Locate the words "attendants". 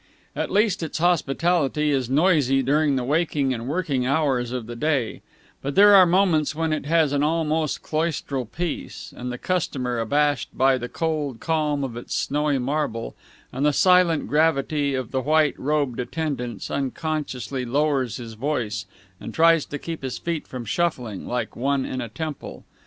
15.99-16.71